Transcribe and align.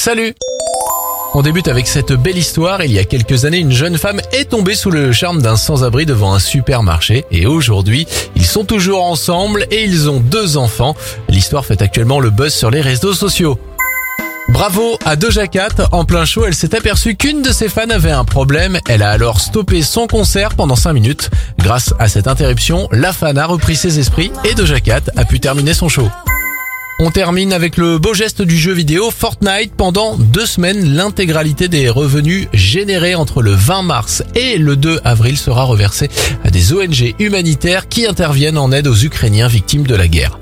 Salut 0.00 0.32
on 1.34 1.42
débute 1.42 1.68
avec 1.68 1.86
cette 1.86 2.12
belle 2.12 2.38
histoire. 2.38 2.82
Il 2.82 2.90
y 2.90 2.98
a 2.98 3.04
quelques 3.04 3.44
années, 3.44 3.58
une 3.58 3.70
jeune 3.70 3.98
femme 3.98 4.20
est 4.32 4.46
tombée 4.46 4.74
sous 4.74 4.90
le 4.90 5.12
charme 5.12 5.42
d'un 5.42 5.56
sans-abri 5.56 6.06
devant 6.06 6.32
un 6.32 6.40
supermarché. 6.40 7.24
Et 7.30 7.46
aujourd'hui, 7.46 8.08
ils 8.34 8.46
sont 8.46 8.64
toujours 8.64 9.04
ensemble 9.04 9.66
et 9.70 9.84
ils 9.84 10.08
ont 10.10 10.18
deux 10.18 10.56
enfants. 10.56 10.96
L'histoire 11.28 11.64
fait 11.66 11.82
actuellement 11.82 12.18
le 12.18 12.30
buzz 12.30 12.52
sur 12.52 12.70
les 12.70 12.80
réseaux 12.80 13.12
sociaux. 13.12 13.60
Bravo 14.48 14.98
à 15.04 15.14
Doja 15.16 15.46
Cat. 15.46 15.86
En 15.92 16.04
plein 16.04 16.24
show, 16.24 16.46
elle 16.46 16.54
s'est 16.54 16.74
aperçue 16.74 17.14
qu'une 17.14 17.42
de 17.42 17.52
ses 17.52 17.68
fans 17.68 17.90
avait 17.90 18.10
un 18.10 18.24
problème. 18.24 18.80
Elle 18.88 19.02
a 19.02 19.10
alors 19.10 19.40
stoppé 19.40 19.82
son 19.82 20.06
concert 20.06 20.54
pendant 20.56 20.76
5 20.76 20.94
minutes. 20.94 21.30
Grâce 21.58 21.94
à 21.98 22.08
cette 22.08 22.26
interruption, 22.26 22.88
la 22.90 23.12
fan 23.12 23.38
a 23.38 23.46
repris 23.46 23.76
ses 23.76 24.00
esprits 24.00 24.32
et 24.44 24.54
Doja 24.54 24.80
Cat 24.80 25.02
a 25.16 25.24
pu 25.26 25.38
terminer 25.38 25.74
son 25.74 25.88
show. 25.88 26.08
On 27.02 27.10
termine 27.10 27.54
avec 27.54 27.78
le 27.78 27.96
beau 27.96 28.12
geste 28.12 28.42
du 28.42 28.58
jeu 28.58 28.74
vidéo 28.74 29.10
Fortnite. 29.10 29.72
Pendant 29.74 30.18
deux 30.18 30.44
semaines, 30.44 30.96
l'intégralité 30.96 31.66
des 31.66 31.88
revenus 31.88 32.46
générés 32.52 33.14
entre 33.14 33.40
le 33.40 33.52
20 33.52 33.80
mars 33.80 34.22
et 34.34 34.58
le 34.58 34.76
2 34.76 35.00
avril 35.02 35.38
sera 35.38 35.64
reversée 35.64 36.10
à 36.44 36.50
des 36.50 36.74
ONG 36.74 37.14
humanitaires 37.18 37.88
qui 37.88 38.06
interviennent 38.06 38.58
en 38.58 38.70
aide 38.70 38.86
aux 38.86 38.94
Ukrainiens 38.94 39.48
victimes 39.48 39.86
de 39.86 39.94
la 39.94 40.08
guerre. 40.08 40.38